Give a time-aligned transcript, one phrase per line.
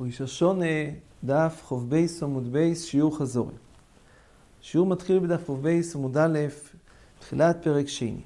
[0.00, 0.64] ראש השונה,
[1.24, 3.54] דף ח"ב עמוד בייס, שיעור חזורי.
[4.60, 6.38] שיעור מתחיל בדף ח"ב עמוד א',
[7.18, 8.20] תחילת פרק שני.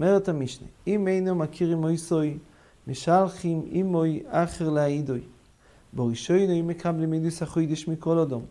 [0.00, 2.38] אומרת המשנה, אם אינו מכיר עם אויסוי,
[2.86, 5.20] משלחים אימוי אחר להעידוי.
[5.92, 8.44] בראשונו מקבלים מידוס החוידש מכל אדום.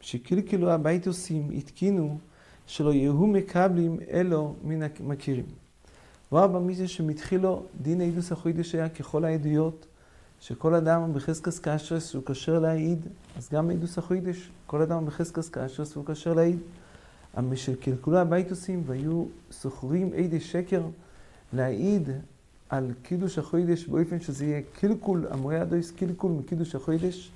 [0.00, 2.18] שקלקלו הבית עושים, התקינו,
[2.66, 5.46] שלא יהיו מקבלים אלו מן המכירים.
[6.30, 9.86] רואה במשנה שמתחילו דין עידוס החוידש היה ככל העדויות,
[10.42, 13.06] שכל אדם בחזקס קשרס הוא כשר להעיד,
[13.36, 16.58] אז גם עידוס החוידש, כל אדם בחזקס קשרס הוא כשר להעיד.
[17.36, 20.82] אבל שקלקלו הבית עושים והיו סוחרים עדי שקר
[21.52, 22.08] להעיד
[22.68, 27.30] על קידוש החוידש באופן שזה יהיה קלקול, אמורי הדויס קלקול מקידוש החוידש,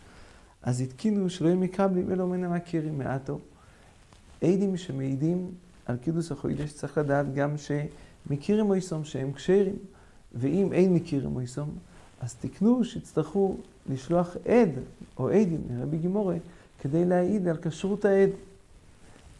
[0.62, 3.38] אז התקינו שלא יהיו מקבלים אלו מן המכירים מעטו.
[4.42, 5.50] עדים שמעידים
[5.86, 9.76] על קידוש החוידש צריך לדעת גם שמכירים מויסום שהם כשרים,
[10.34, 11.70] ואם אין מכירים מויסום,
[12.20, 13.56] אז תקנו שיצטרכו
[13.88, 14.70] לשלוח עד
[15.18, 16.38] או עדים מרבי גימורי
[16.80, 18.30] כדי להעיד על כשרות העד.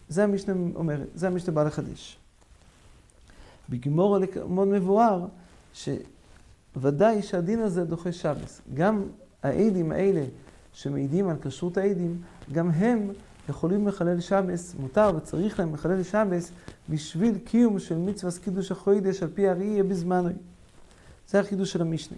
[0.08, 2.18] זה המשנה אומרת, זה המשנה בא לחדש.
[3.68, 5.26] בגימורי מאוד מבואר
[5.74, 8.60] שוודאי שהדין הזה דוחה שבס.
[8.74, 9.02] גם
[9.42, 10.24] העדים האלה
[10.72, 13.10] שמעידים על כשרות העדים, גם הם
[13.48, 16.50] יכולים לחלל שבס, מותר וצריך להם לחלל שבס
[16.88, 20.28] בשביל קיום של מצווה קידוש החוידש על פי הראייה בזמנו.
[21.28, 22.16] זה החידוש של המשנה.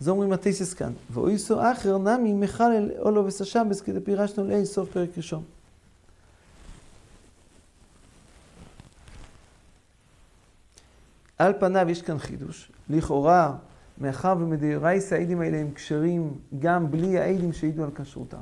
[0.00, 0.92] זה אומרים התסיס כאן.
[1.10, 5.42] ואויסו אחר נמי מחלל אולו וסשבס כדי פירשנו לאי סוף פרק ראשון.
[11.38, 12.72] על פניו יש כאן חידוש.
[12.90, 13.56] לכאורה,
[13.98, 18.38] מאחר ומדאורייסא העדים האלה הם כשרים גם בלי העדים שהעידו על כשרותם.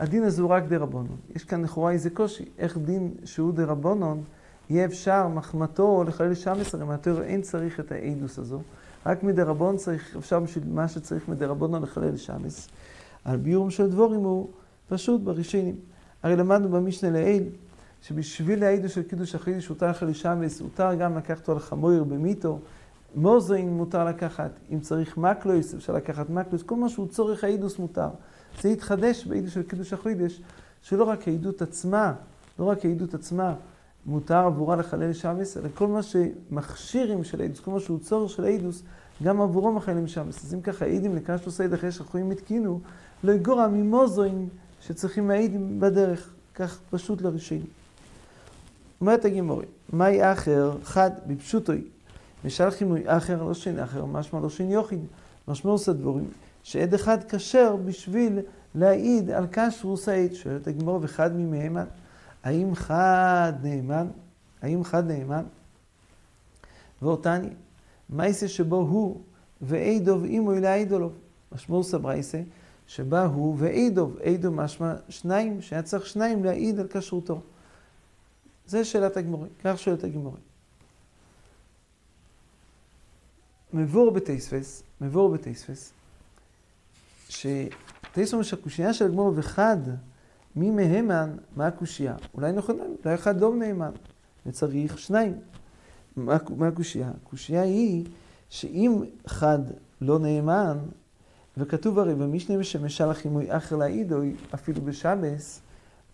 [0.00, 1.16] הדין הזה הוא רק דרבנון.
[1.36, 2.44] יש כאן לכאורה איזה קושי.
[2.58, 4.22] איך דין שהוא דרבנון,
[4.70, 8.60] יהיה אפשר מחמתו לחלל שמס, הרי מהתיאור אין צריך את העדוס הזו.
[9.06, 12.68] רק מדרבון צריך, אפשר בשביל מה שצריך מדרבון לחלל שמס.
[13.24, 14.48] על ביורם של דבורים הוא
[14.88, 15.76] פשוט בראשינים.
[16.22, 17.44] הרי למדנו במשנה לעיל,
[18.02, 22.58] שבשביל העדוס של קידוש החידוש הותר לחלל שמס, הותר גם לקחת אותו על חמויר במיתו.
[23.14, 28.08] מוזוין מותר לקחת, אם צריך מקלויס, אפשר לקחת מקלויס, כל מה שהוא צורך העדוס מותר.
[28.60, 30.40] זה יתחדש בעדוס של קידוש החידוש,
[30.82, 32.12] שלא רק העדות עצמה,
[32.58, 33.54] לא רק העדות עצמה,
[34.06, 38.44] מותר עבורה לחלל שמס, אלא כל מה שמכשירים של אידוס, כל מה שהוא צורך של
[38.44, 38.82] אידוס,
[39.22, 40.44] גם עבורו מחללים שמס.
[40.44, 42.80] אז אם ככה, אידים לקשתו סייד אחרי שהחויים התקינו,
[43.24, 44.48] לא יגורע ממוזוין
[44.80, 47.66] שצריכים מהאידים בדרך, כך פשוט לראשונים.
[49.00, 51.84] אומרת הגימורי, מהי אחר, חד, בפשוטוי,
[52.44, 54.70] משל חימוי אחר, לא שין אחר, משמע לא שין
[55.48, 56.28] משמע עושה דבורים,
[56.62, 58.38] שעד אחד כשר בשביל
[58.74, 60.34] להעיד על כשרוס העד.
[60.34, 61.84] שואלת הגימורי, וחד ממהמה,
[62.44, 64.06] האם חד נאמן?
[64.62, 65.44] האם חד נאמן?
[67.02, 67.48] ואותני,
[68.10, 69.20] מייסה שבו הוא
[69.62, 71.12] ואידוב אימו אלא אידולוב.
[71.52, 72.42] משמעו סברייסה,
[72.86, 77.40] שבה הוא ואידוב, אידוב משמע שניים, שהיה צריך שניים להעיד על כשרותו.
[78.66, 80.40] זה שאלת הגמורי, כך שואלת הגמורי.
[83.72, 85.92] מבואר בתייספס, מבואר בתייספס,
[87.28, 89.76] שתייספס שהקושייה של הגמור וחד
[90.56, 92.14] מי מהימן, מה הקושייה?
[92.34, 93.90] אולי נכון, אולי אחד לא נאמן,
[94.46, 95.34] וצריך שניים.
[96.16, 97.10] מה, מה הקושייה?
[97.22, 98.06] הקושייה היא
[98.48, 99.58] שאם אחד
[100.00, 100.78] לא נאמן,
[101.56, 105.60] וכתוב הרי במשנה שמשל החימוי אחר להעידוי, אפילו בשבס,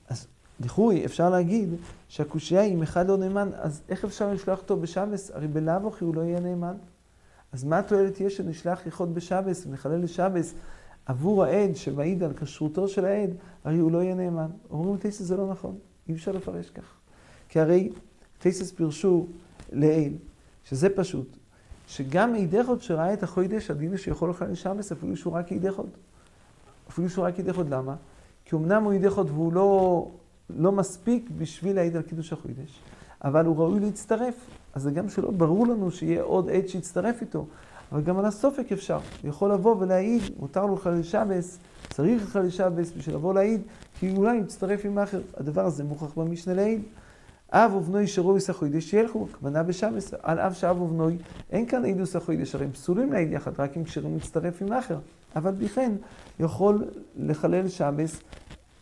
[0.08, 0.26] אז
[0.60, 1.68] לכאורי אפשר להגיד
[2.08, 5.30] שהקושייה היא אם אחד לא נאמן, אז איך אפשר לשלוח אותו בשבס?
[5.30, 6.74] הרי בלאו הכי הוא לא יהיה נאמן.
[7.52, 10.54] אז מה התועלת יש שנשלח יחוד בשבס ונחלל לשבס
[11.06, 13.30] עבור העד שמעיד על כשרותו של העד,
[13.64, 14.50] הרי הוא לא יהיה נאמן.
[14.70, 16.84] אומרים טייסס זה לא נכון, אי אפשר לפרש כך.
[17.48, 17.90] כי הרי
[18.38, 19.26] טייסס פירשו
[19.72, 20.16] לעיל,
[20.64, 21.36] שזה פשוט,
[21.86, 25.70] שגם עידי חוד שראה את החוידש, הדין הוא שיכול לך לשמס אפילו שהוא רק עידי
[25.70, 25.90] חוד.
[26.88, 27.94] אפילו שהוא רק עידי חוד, למה?
[28.44, 30.10] כי אמנם הוא עידי חוד והוא לא,
[30.50, 32.80] לא מספיק בשביל להעיד על קידוש החוידש,
[33.24, 34.34] אבל הוא ראוי להצטרף.
[34.74, 37.46] אז זה גם שלא ברור לנו שיהיה עוד עד שיצטרף איתו.
[37.92, 38.98] אבל גם על הסופק אפשר.
[39.22, 41.58] הוא יכול לבוא ולהעיד, מותר לו לחלל שבס,
[41.90, 43.60] צריך לחלל שבס בשביל לבוא להעיד,
[44.00, 45.20] כי אולי יצטרף עם האחר.
[45.36, 46.82] הדבר הזה מוכרח במשנה לעיד.
[47.52, 51.16] אב ובנוי שרוי החוידש ילכו, הכוונה בשבס, על אב שאב ובנוי,
[51.50, 54.98] אין כאן עידוס החוידש, הרי הם פסולים להעיד יחד, רק אם כשרים להצטרף עם האחר.
[55.36, 55.92] אבל בכן
[56.40, 56.84] יכול
[57.16, 58.20] לחלל שבס,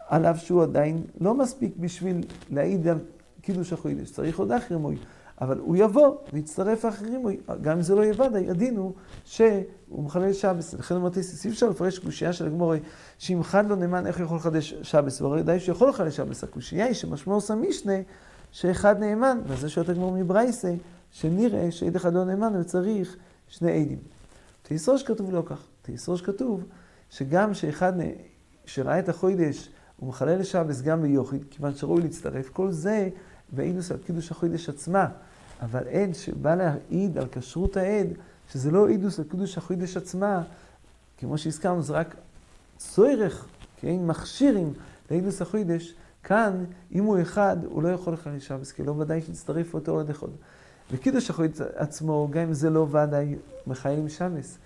[0.09, 2.99] על אף שהוא עדיין לא מספיק בשביל להעיד על
[3.41, 4.97] קידוש החוידש, צריך עוד אחרי מוי.
[5.41, 7.23] אבל הוא יבוא ויצטרף האחרים,
[7.61, 8.93] גם אם זה לא יהיה ודאי, הדין הוא
[9.25, 10.75] שהוא מחלל שבס.
[10.75, 12.81] לכן אמרתי, אי אפשר לפרש קושייה של הגמורי,
[13.19, 15.21] שאם חד לא נאמן, איך יכול לחדש שבס?
[15.21, 16.45] והרי די שיכול לחדש שבס.
[16.45, 17.93] הקושייה היא שמשמעו עושה משנה,
[18.53, 20.75] שאחד נאמן, וזה שואלת הגמור מברייסה,
[21.11, 23.17] שנראה שעד אחד לא נאמן וצריך
[23.49, 23.99] שני עדים.
[24.63, 25.67] תיסרוש כתוב לא כך.
[25.83, 26.65] תיסרוש כתוב
[27.11, 27.93] שגם שאחד
[28.67, 33.09] שראה את החוידש, הוא מחלל לשבס גם ביוחיד, כיוון שראוי להצטרף, כל זה
[33.55, 35.07] באינוס על קידוש החוידש עצמה.
[35.63, 38.07] אבל עד שבא להעיד על כשרות העד,
[38.53, 40.43] שזה לא עידוס על קידוש החוידש עצמה,
[41.19, 42.15] כמו שהזכרנו, זה רק
[42.77, 43.47] צורך,
[43.77, 44.73] כן, מכשירים
[45.11, 49.75] לעידוס החוידש, כאן, אם הוא אחד, הוא לא יכול לחלל שבס, כי לא ודאי שיצטרף
[49.75, 50.29] אותו עוד אחד.
[50.93, 53.35] וקידוש החוידש עצמו, גם אם זה לא ודאי,
[53.67, 54.59] מחיילים שבס.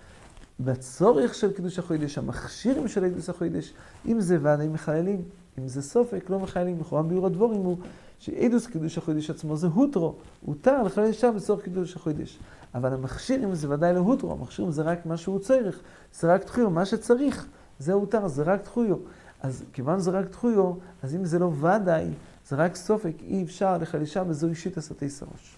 [0.59, 3.73] בצורך של קידוש החוידש, המכשירים של קידוש החוידש,
[4.07, 5.21] אם זה ודאי מחללים,
[5.59, 6.79] אם זה סופק, לא מחללים.
[6.79, 7.77] לכאורה ביור הדבורים הוא
[8.19, 12.39] שעדוס קידוש החוידש עצמו זה הוטרו, הותר לחלל שם לצורך קידוש החוידש.
[12.75, 15.79] אבל המכשירים זה ודאי לא הוטרו, המכשירים זה רק מה שהוא צריך,
[16.13, 17.47] זה רק תחויו, מה שצריך,
[17.79, 18.95] זה הותר, זה רק תחויו.
[19.41, 20.73] אז כיוון זה רק תחויו,
[21.03, 22.07] אז אם זה לא ודאי,
[22.47, 25.55] זה רק סופק, אי אפשר לחלישה וזו אישית עשתי סרוש.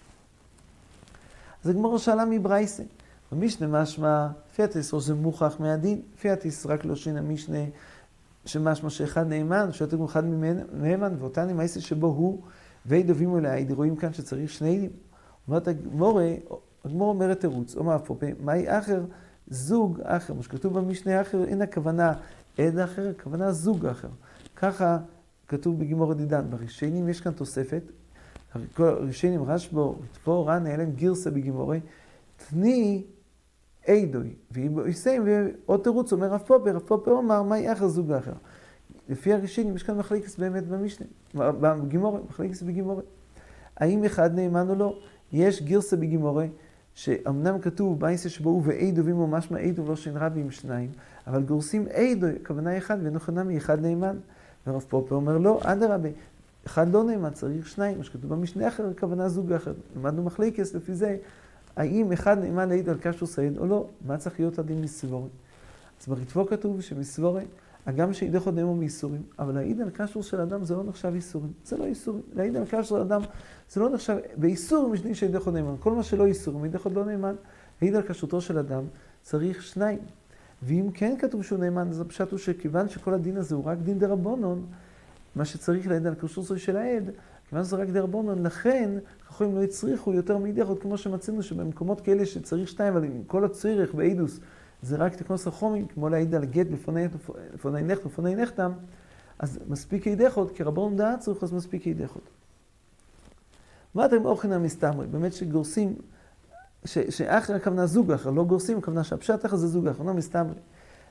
[1.64, 2.82] אז הגמור שאלה מברייסה.
[3.32, 7.64] במשנה משמע, פיאטיס או זה מוכח מהדין, פיאטיס רק לא שין המשנה
[8.44, 10.24] שמשמע שאחד נאמן, שאותו גם אחד
[10.72, 11.14] נאמן,
[11.50, 12.42] עם העסק שבו הוא
[12.86, 14.88] וידובים אליי, רואים כאן שצריך שני.
[15.48, 16.28] אומרת הגמורה,
[16.84, 19.04] הגמורה אומרת תירוץ, אומר פה, מהי אחר?
[19.48, 22.12] זוג אחר, מה שכתוב במשנה אחר, אין הכוונה
[22.58, 24.08] עד אחר, הכוונה זוג אחר.
[24.56, 24.98] ככה
[25.48, 26.44] כתוב בגימור דידן.
[26.50, 27.82] בראשונים יש כאן תוספת,
[28.76, 31.80] הראשונים רשב"ו, תפור רן, נעלם גירסה בגימורי,
[32.48, 33.04] תני
[33.88, 38.32] אידוי, ויסיים, ועוד תירוץ אומר רב פופר, רב פופר אומר, מה יחר זוג אחר?
[39.08, 43.02] לפי הראשונים יש כאן מחלקס באמת במשנה, בגימורי, מחלקס בגימורי.
[43.76, 44.98] האם אחד נאמן או לא?
[45.32, 46.48] יש גירסה בגימורי,
[46.94, 50.90] שאמנם כתוב בייסה שבו הוא ואידו, ואם הוא משמע אידו לא שאין רבי עם שניים,
[51.26, 54.16] אבל גורסים אידו, הכוונה אחד, ונכונה מאחד נאמן.
[54.66, 56.08] ורב פופר אומר לא, אדרבה,
[56.66, 59.72] אחד לא נאמן, צריך שניים, מה שכתוב במשנה אחר, הכוונה זוג אחר.
[59.96, 61.16] למדנו מחלקס לפי זה,
[61.76, 65.28] האם אחד נאמן להעיד על קשור סעיד או לא, מה צריך להיות הדין מסבורי?
[66.00, 67.44] אז בריטבו כתוב שמסבורי,
[67.86, 71.52] הגם שעידי חודם הוא מאיסורים, אבל להעיד על קשור של אדם זה לא נחשב איסורים,
[71.64, 72.22] זה לא איסורים.
[72.34, 73.20] להעיד על קשור של אדם
[73.70, 77.04] זה לא נחשב, באיסור משני שעידי חוד נאמן, כל מה שלא איסור, מעידי חוד לא
[77.04, 77.34] נאמן,
[77.82, 78.82] להעיד על כשרותו של אדם
[79.22, 79.98] צריך שניים.
[80.62, 83.98] ואם כן כתוב שהוא נאמן, אז הפשט הוא שכיוון שכל הדין הזה הוא רק דין
[83.98, 84.66] דרבנון,
[85.36, 87.10] מה שצריך להעיד על כשרותו של העד,
[87.52, 88.90] כיוון שזה רק דרבנון, לכן
[89.28, 93.44] חכמים לא הצריכו יותר מידי עוד כמו שמצינו שבמקומות כאלה שצריך שתיים, אבל עם כל
[93.44, 94.40] הצורך באידוס
[94.82, 98.72] זה רק תקנוס החומים, כמו להעיד על גט בפוני נכת בפוני נכתם,
[99.38, 102.28] אז מספיק אידחות, כי רבון דעת צריך, אז מספיק אידחות.
[103.94, 105.06] מה אתם אוכן המסתמרי?
[105.06, 105.94] באמת שגורסים,
[106.84, 110.54] שאחר הכוונה זוג אחר, לא גורסים, הכוונה שהפשט אחר זה זוג אחר, לא מסתמרי.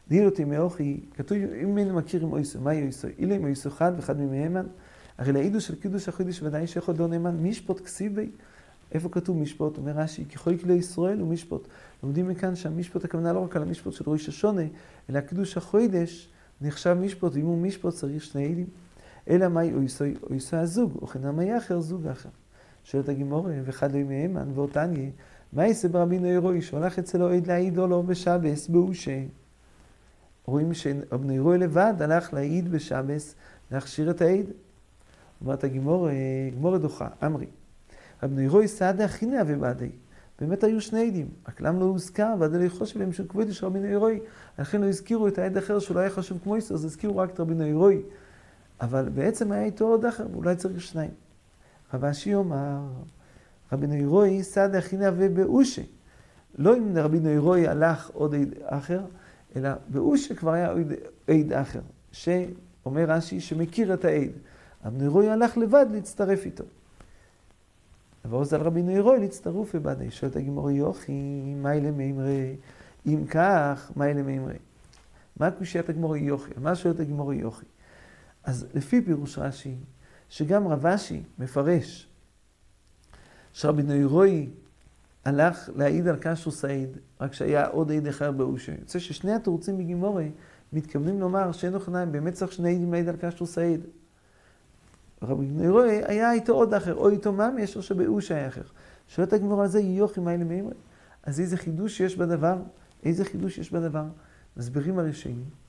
[0.08, 3.08] דהיל אותי מאוכי, כתוב, אם אין מכירים אויסו, מה יהיה אויסו?
[3.20, 4.66] אילה אם אויסו חד ואחד ממהמן,
[5.18, 8.30] הרי לעידוש של קידוש החידוש ודאי שיכול לא נאמן, משפוט כסיבי.
[8.92, 9.78] איפה כתוב משפוט?
[9.78, 11.68] אומר רש"י, ככל כלי ישראל הוא משפוט.
[12.04, 14.62] לומדים מכאן שהמשפוט הכוונה לא רק על המשפוט של ראש השונה,
[15.10, 16.30] אלא קידוש החוידש
[16.62, 18.68] נחשב משפוט, ואם הוא משפוט צריך שני עדים.
[19.30, 22.30] אלא מאי אויסוי, אויסוי הזוג, או כן המאי אחר, זוג אחר.
[22.84, 25.10] שואלת הגימורה, ואחד לא מהימן, ואותניה,
[25.54, 29.24] מה יעשה ברבינו אירוי, שהולך אצלו עד להעיד או לא בשבס, באושה.
[30.46, 33.36] רואים שרבינו אירוי לבד הלך להעיד בשבס,
[33.72, 34.46] להכשיר את העד.
[35.42, 36.10] אומרת הגימור,
[36.52, 37.46] גימור דוחה, אמרי.
[38.24, 39.90] רב נוירוי סעדה הכינה ובעדי.
[40.42, 43.64] באמת היו שני עדים, רק למה לא הוזכר, ועד לא חושב להם של כבוד יש
[43.64, 44.20] רבי נוירוי.
[44.60, 47.40] לכן לא הזכירו את העד האחר שלא היה חשוב כמו איסו, אז הזכירו רק את
[47.40, 48.02] רבי נוירוי.
[48.82, 51.12] אבל בעצם היה איתו עוד אחר, ואולי צריך שניים.
[51.94, 52.80] רב אשי אומר,
[53.72, 55.82] רבי נוירוי סעדה הכינה ובאושה.
[56.58, 59.02] לא אם רבי נוירוי הלך עוד עד אחר,
[59.56, 60.74] אלא באושה כבר היה
[61.28, 61.82] עד אחר.
[62.12, 64.32] שאומר רש"י שמכיר את העד.
[64.86, 66.64] רבי נוירוי הלך לבד להצטרף איתו.
[68.26, 70.12] ועוז על רבי נוירוי להצטרוף לבדי.
[70.12, 72.56] שואלת הגימור יוכי, מה אלה מימרי?
[73.06, 74.58] אם כך, מה אלה מימרי?
[75.38, 76.52] מה קושיית הגמור יוכי?
[76.58, 77.66] מה שואלת הגמור יוכי?
[78.44, 79.76] אז לפי פירוש רש"י,
[80.30, 82.08] שגם רב אשי מפרש
[83.54, 84.50] שרבי נוירוי
[85.26, 88.72] הלך להעיד על קשו סעיד, רק שהיה עוד עד אחר באושה.
[88.80, 90.32] יוצא ששני התירוצים בגימורי
[90.74, 93.82] מתכוונים לומר שאין אופניים, באמת צריך שני עדים להעיד על קשו סעיד.
[95.22, 98.62] רבי נוירוי היה איתו עוד אחר, או איתו ממש, או שבאוש היה אחר.
[99.08, 100.74] שואלת הגמור על זה, יוכי מיילה מימרי.
[101.24, 102.58] אז איזה חידוש יש בדבר?
[103.04, 104.06] איזה חידוש יש בדבר?
[104.58, 105.61] מסבירים הראשונים.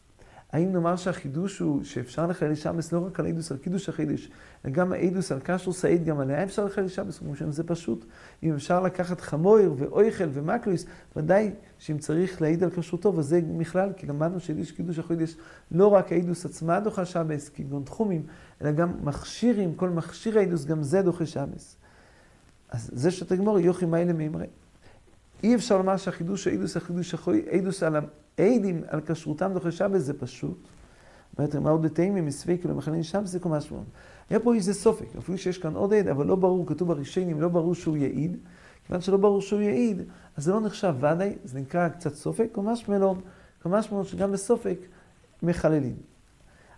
[0.53, 4.31] האם נאמר שהחידוש הוא שאפשר לחלל שבס לא רק על אידוס, על קידוש החידש,
[4.65, 8.05] אלא גם האידוס על קשור סעיד, גם עליה אפשר לחלל שבס, כמו שהם זה פשוט.
[8.43, 14.07] אם אפשר לקחת חמויר ואויכל ומקלויס, ודאי שאם צריך להעיד על כשרותו, וזה בכלל, כי
[14.07, 15.37] למדנו שאידיש קידוש החידש,
[15.71, 18.27] לא רק האידוס עצמה דוחה שבס, כגון תחומים,
[18.63, 21.77] אלא גם מכשירים, כל מכשיר האידוס, גם זה דוחה שבס.
[22.71, 24.47] אז זה שאתה גמור, יוכי מיילה מימרי.
[25.43, 27.15] אי אפשר לומר שהחידוש האידוס, החידוש
[27.49, 27.97] האידוס על
[28.39, 30.69] העדים, על כשרותם דוחה שבס, זה פשוט.
[31.39, 33.87] אומרת, מה עוד דתיימי מספיק ולמחלין שם זה כל משמעות.
[34.31, 37.49] היה פה איזה סופק, אפילו שיש כאן עוד עד, אבל לא ברור, כתוב בראשונים, לא
[37.49, 38.37] ברור שהוא יעיד.
[38.87, 40.03] כיוון שלא ברור שהוא יעיד,
[40.37, 43.19] אז זה לא נחשב ודאי, זה נקרא קצת סופק, כל משמעות,
[43.63, 44.79] כל משמעות שגם בסופק
[45.43, 45.97] מחללים.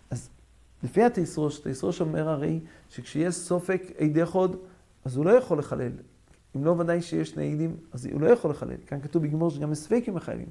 [0.09, 0.29] אז
[0.83, 2.59] לפי התסרוש, התסרוש אומר הרי
[2.89, 4.55] שכשיש סופק עדי חוד,
[5.05, 5.91] אז הוא לא יכול לחלל.
[6.55, 8.77] אם לא ודאי שיש שני עדים, אז הוא לא יכול לחלל.
[8.87, 10.47] כאן כתוב בגמור שגם בספקים מחללים.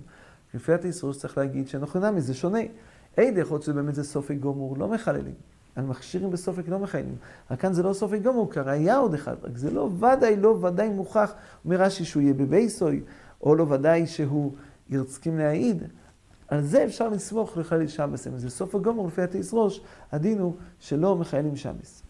[0.54, 2.60] לפי התסרוש צריך להגיד שנכון זה שונה.
[3.16, 5.34] עדי חוד שזה באמת זה סופק גומור, לא מחללים.
[5.76, 7.16] על מכשירים בסופק לא מחיינים.
[7.50, 10.48] רק כאן זה לא סופק גמור, כי היה עוד אחד, רק זה לא ודאי, לא
[10.48, 11.32] ודאי מוכח,
[11.64, 13.02] אומר רש"י שהוא יהיה בבייסוי,
[13.42, 14.52] או לא ודאי שהוא
[14.90, 15.82] ירצקים להעיד.
[16.48, 18.26] על זה אפשר לסמוך לחייל שבס.
[18.26, 19.80] אם זה סוף הגמור לפי הטייס ראש,
[20.12, 22.02] הדין הוא שלא מחיילים שבס.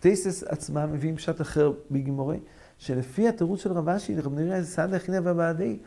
[0.00, 2.40] טייסס עצמם מביאים פשט אחר בגמורי,
[2.78, 5.78] שלפי התירוץ של רב אשי, רב נראה סעדה חינא ובעדי,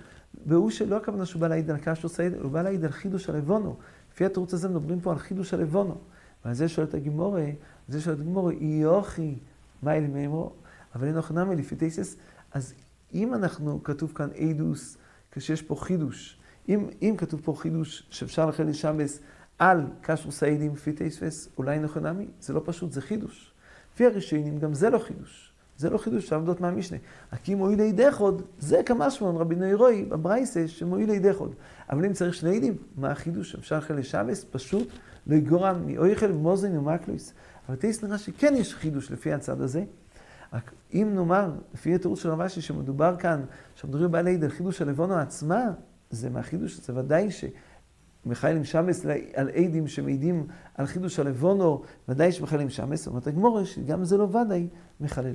[0.45, 3.75] והוא שלא הכוונה שהוא בא להעיד על קשו סעיד, הוא בא להעיד על חידוש הלבונו.
[4.13, 5.97] לפי התירוץ הזה מדברים פה על חידוש הלבונו.
[6.45, 7.51] ועל זה שואלת הגימורה, על
[7.87, 9.35] זה שואלת הגימורה, יוכי,
[9.83, 10.53] מה אלי מימו?
[10.95, 12.15] אבל אין אוכנמי לפי טייסס,
[12.53, 12.73] אז
[13.13, 14.97] אם אנחנו, כתוב כאן אידוס,
[15.31, 19.19] כשיש פה חידוש, אם, אם כתוב פה חידוש שאפשר לכן לשבס
[19.59, 23.51] על קשרו סעידים לפי טייסס, אולי נכונמי, זה לא פשוט, זה חידוש.
[23.93, 25.46] לפי הראשונים, גם זה לא חידוש.
[25.77, 26.97] זה לא חידוש שעבדות מהמשנה.
[27.43, 31.55] כי מועיל לידי חוד, זה כמה שמון רבי נוירוי בברייסה שמועיל לידי חוד.
[31.89, 33.55] אבל אם צריך שני עדים, מה החידוש?
[33.55, 34.87] אפשר אחרי לשבס, פשוט
[35.27, 37.33] לא יגורע מאויכל ומוזן ומקלויס.
[37.69, 39.83] אבל תייס נראה שכן יש חידוש לפי הצד הזה.
[40.53, 43.41] רק אם נאמר, לפי התירוץ של רבשי, שמדובר כאן,
[43.75, 45.63] שמדברים בעלי עד על חידוש הלבונו עצמה,
[46.09, 47.45] זה מהחידוש, זה ודאי ש...
[48.27, 54.17] מחיילים שמס על עדים שמעידים על חידוש הלבונו, ודאי שמחיילים שמס, אומרת הגמורה שגם זה
[54.17, 54.67] לא ודאי
[54.99, 55.33] מחללים.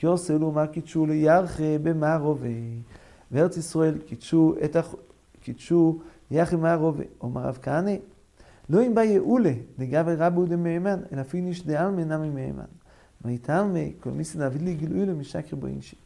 [0.00, 2.82] כי עושה לו מה קידשו לירחה במערובי,
[3.30, 4.94] וארץ ישראל קידשו את הח...
[5.40, 5.98] קידשו
[6.30, 7.04] יחי מערובי.
[7.20, 7.92] אומר רב כהנא,
[8.70, 12.64] לא אם בא יעולה דגבי רבו דמהימן, אלא פיניש דעלמא נמי מהימן.
[13.24, 15.96] ויתעלמא כל מיסי דוד לי גילוי לו משקר בו אינשי.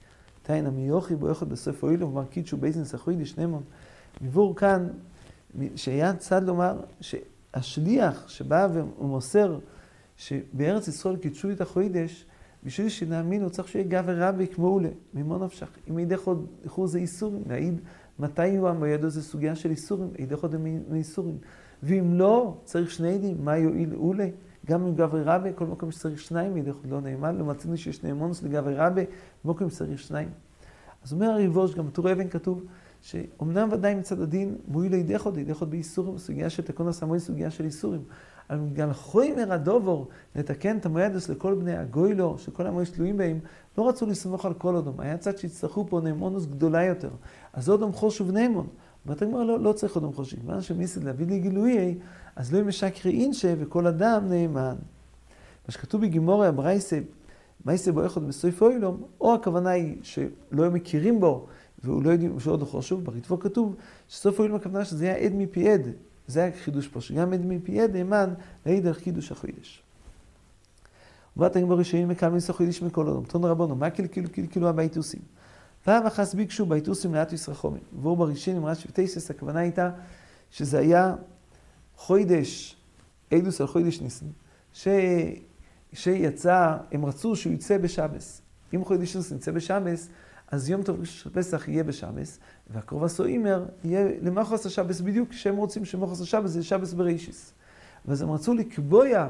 [0.43, 3.63] תאינה מיוכי בו יחד בסוף אוילו, ומר קידשו בייזן סחוי דשנמון.
[4.21, 4.89] מבואר כאן,
[5.77, 9.59] שהיה צד לומר שהשליח שבא ומוסר
[10.17, 12.27] שבארץ ישראל קידשו את החוידש,
[12.65, 15.69] בשביל שנאמין הוא צריך שיהיה גב ורבי כמו עולה, ממו נפשך.
[15.91, 17.81] אם ידך עוד איחור זה איסורים, להעיד
[18.19, 20.55] מתי יהיו המועדו זה סוגיה של איסורים, ידך עוד
[20.89, 21.39] מאיסורים.
[21.83, 24.29] ואם לא, צריך שני עדים, מה יועיל עולה?
[24.67, 28.03] גם עם גבי רבי, כל מקום שצריך שניים, ידך עוד לא נאמן, לא מצאנו שיש
[28.03, 29.05] נאמונוס לגבי רבי,
[29.45, 30.29] במקום שצריך שניים.
[31.05, 32.65] אז אומר הריבוש, גם בטור אבן כתוב,
[33.03, 37.51] שאומנם ודאי מצד הדין מועיל לידך עוד, ידך עוד באיסורים, סוגיה של תקון הסמוי, סוגיה
[37.51, 38.03] של איסורים.
[38.93, 43.39] חוימר הדובור, לתקן את המועדוס לכל בני הגוילו, שכל המועד תלויים בהם,
[43.79, 45.01] לא רצו לסמוך על כל אדום.
[45.01, 47.11] היה צד שיצטרכו פה נאמונוס גדולה יותר.
[47.53, 48.67] אז עוד חוש ובנאמון.
[49.07, 50.39] ואתה אומר, לא, לא צריך עוד חושים.
[50.41, 51.95] כיוון שמיסד להביא לי גילויי,
[52.37, 54.77] אז לא ימשקרי אינשה וכל אדם נאמן.
[55.67, 56.99] מה שכתוב בגימורי הברייסה,
[57.65, 61.47] מייסה בו אחד בסויף אוילום, או הכוונה היא שלא מכירים בו,
[61.85, 63.77] והוא לא יודעים, שהוא עוד חשוב, בריטבו כתוב,
[64.09, 65.89] שסוף אוילום הכוונה שזה היה עד מפי עד.
[66.27, 68.35] זה היה חידוש פה, שגם עד מפי עד נאמן
[68.67, 69.83] להעיד על חידוש החוידש.
[71.37, 73.25] ובאת עם בראשונים מקל מניסו חוידש מכל אדם.
[73.25, 75.21] תון רבונו, מה קלקילו קלקילו הבייטוסים?
[75.85, 77.83] פעם אחת ביקשו בייטוסים לאט ישרחומים.
[78.01, 79.91] והוא בראשונים רש"י ותייסס, הכוונה הייתה
[80.51, 81.15] שזה היה
[81.97, 82.77] חוידש,
[83.33, 84.27] אילוס על חוידש ניסן,
[84.73, 84.89] ש...
[85.93, 88.43] שיצא, הם רצו שהוא יצא בשבס.
[88.75, 90.09] אם חוידש ניסן יצא בשבס,
[90.55, 92.39] אז יום טוב של פסח יהיה בשבס,
[92.71, 97.53] והקרוב הסוימר יהיה למחוס השבס בדיוק כשהם רוצים שמחוס השבס זה שבס ברישיס.
[98.05, 99.29] ואז הם רצו לקבוע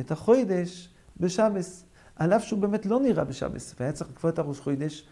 [0.00, 0.88] את החוידש
[1.20, 1.84] בשבס,
[2.16, 5.08] על אף שהוא באמת לא נראה בשבס, והיה צריך לקבוע את הראש חוידש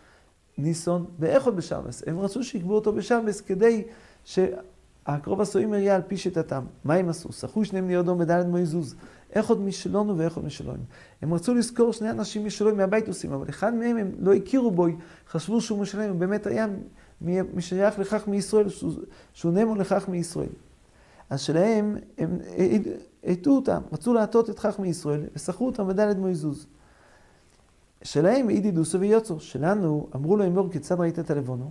[0.58, 2.02] ניסון באיכות בשבס.
[2.06, 3.84] הם רצו שיקבעו אותו בשבס כדי
[4.24, 6.64] שהקרוב הסוימר יהיה על פי שיטתם.
[6.84, 7.32] מה הם עשו?
[7.32, 8.94] שחו שניהם לידו בדלת מויזוז.
[9.36, 10.80] איך עוד משלנו ואיך עוד משלוים.
[11.22, 14.86] הם רצו לזכור שני אנשים משלוים מהבית עושים, אבל אחד מהם הם לא הכירו בו,
[15.30, 16.66] חשבו שהוא משלם, הוא באמת היה
[17.54, 18.66] משייך לכך מישראל,
[19.32, 20.48] שהוא נמו לכך מישראל.
[21.30, 22.38] אז שלהם, הם
[23.24, 26.66] הטו אותם, רצו להטות את כך מישראל, ושכרו אותם בדלת מויזוז.
[28.02, 31.70] שלהם אידי דוסו ויוצו, שלנו אמרו לו אמור כיצד ראית את הלבונו,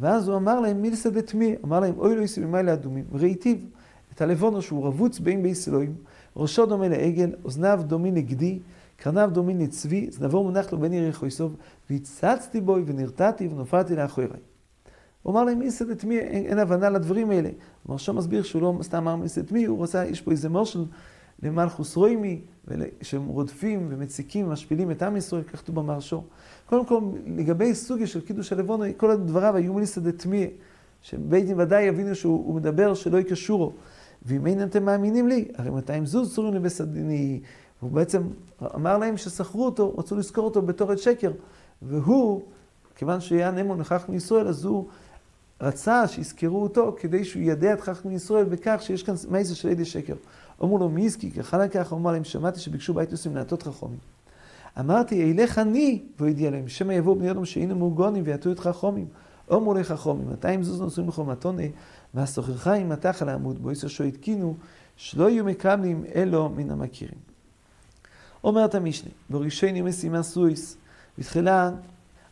[0.00, 3.56] ואז הוא אמר להם, מילסא דתמי, אמר להם, אוי לא יסי במאי אדומים, ראיתיו,
[4.14, 5.94] את הלבונו שהוא רבוץ בין בייס אלוהים,
[6.38, 8.58] ראשו דומה לעגל, אוזניו דומין לגדי,
[8.96, 11.56] קרניו דומין לצבי, זנבו מונח לו בין יריחו יסוב,
[11.90, 14.40] והצצתי בו ונרתעתי ונופלתי לאחוריי.
[15.22, 17.50] הוא אמר להם, מילסא דתמי, אין, אין הבנה לדברים האלה.
[17.88, 20.84] מרשו מסביר שהוא לא סתם אמר מילסא דתמי, הוא רוצה, יש פה איזה מושל
[21.42, 22.40] למלכוס רוימי,
[23.02, 26.22] שהם רודפים ומציקים ומשפילים את עם ישראל, כך כתוב במרשו.
[26.66, 30.46] קודם כל, לגבי סוגיה של קידוש הלבונו, כל דבריו היו מליסא דתמיה,
[31.02, 33.72] שבית דין ודאי יבינו שהוא מדבר שלא יקשורו.
[34.22, 37.40] ואם אין אתם מאמינים לי, הרי 200 זוז צורים לבית הדיני.
[37.80, 38.22] הוא בעצם
[38.74, 41.32] אמר להם ששכרו אותו, רצו לזכור אותו בתור את שקר.
[41.82, 42.42] והוא,
[42.96, 44.86] כיוון שהיה נאמו לכך מישראל, אז הוא
[45.60, 49.84] רצה שיזכרו אותו כדי שהוא ידע את חכמי ישראל בכך שיש כאן מייסר של עדי
[49.84, 50.14] שקר.
[50.62, 51.30] אמרו לו, מי הזכי?
[51.30, 53.98] ככה לכך, אמר להם, שמעתי שביקשו בית יוסים לעטות חכמים.
[54.80, 59.06] אמרתי, אלך אני, והודיע להם, שמא יבואו בני אדם שהיינו מורגונים ויעטו את חכמים.
[59.50, 61.62] לך חכמים, מאתיים זוז נוסעים לך מתונה,
[62.14, 64.56] והסוחרך עם מתח על העמוד בו, יסר התקינו,
[64.96, 67.18] שלא יהיו מקבלים אלו מן המכירים.
[68.44, 70.76] אומרת המשנה, בראשני משימה סויס,
[71.18, 71.70] בתחילה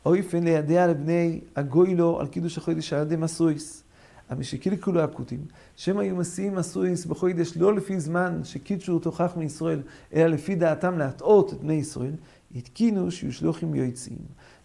[0.06, 3.82] אויפן לידע לבני הגוילו על קידוש החודש על ידי מסויס.
[4.30, 5.44] המשקיל כולו אקוטים,
[5.76, 9.82] שהם היו מסיעים מסויס בחודש לא לפי זמן שקידשו אותו חך מישראל,
[10.14, 12.12] אלא לפי דעתם להטעות את בני ישראל,
[12.56, 14.18] התקינו שיהיו שלוחים יועצים.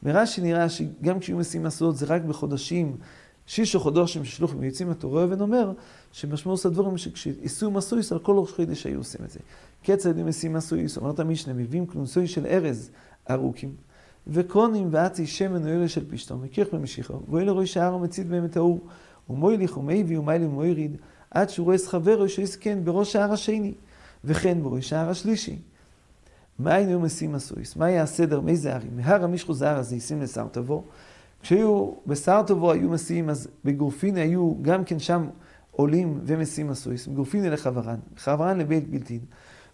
[0.03, 2.97] מרש"י נראה שגם כשהיו מסיעים מסורות זה רק בחודשים,
[3.45, 5.71] שישו חודשים ששלוחים יועצים, התורה אבן אומר
[6.11, 9.39] שמשמעות הדבורים שכשיסעו מסויס על כל ראש חודש היו עושים את זה.
[9.83, 12.89] קצר ידי מסיעים מסויס, אומרת המשנה, מביאים כנוסוי של ארז
[13.29, 13.75] ארוכים.
[14.27, 18.87] וקרונים ועצי שמן או של פשתו, מכיח במשיחו, ואלה ראש ההר ומצית בהם את האור.
[19.29, 20.97] ומויליך ומייבי ומיילי ומויריד,
[21.31, 23.73] עד שהוא רואה חברו שיזכן בראש ההר השני,
[24.23, 25.59] וכן בראש ההר השלישי.
[26.63, 27.75] מה היינו משים הסויס?
[27.75, 28.39] מה היה הסדר?
[28.39, 28.91] מי זה הרים?
[28.95, 30.83] מהר המשכו זהר הזה ישים לסרטבו.
[31.41, 35.27] כשהיו בסרטבו היו מסיעים, אז בגורפיני היו גם כן שם
[35.71, 37.07] עולים ומסיעים הסויס.
[37.07, 39.19] בגורפיני לחברן, חברן לבית בלתין.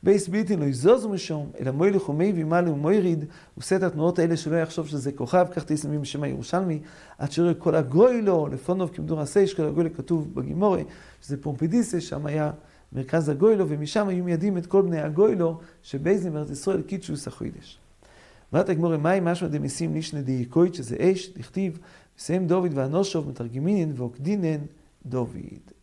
[0.04, 4.56] בייס בלתי לא יזוזו משום, אלא מוילך ומי וימלא ומויריד, עושה את התנועות האלה שלא
[4.56, 6.80] יחשוב שזה כוכב, כך תסלמים בשם הירושלמי,
[7.18, 10.84] עד שיראה כל הגוי לו, לפונוב כמדור הסייש, כל הגוי כתוב בגימורי,
[11.22, 12.52] שזה פומפידיסה, שם היה
[12.94, 17.18] מרכז הגוי לו, ומשם היו מיידים את כל בני הגוי לו, שבייזם בארץ ישראל קידשו
[17.18, 17.80] סחוידש.
[18.54, 21.80] ואומרת הגמורי, מהי משמע דמיסים לישנה דייקוית, שזה אש, דכתיב,
[22.18, 24.60] מסיים דוד ואנושוב, מתרגמינן ועוקדינן
[25.06, 25.77] דוד.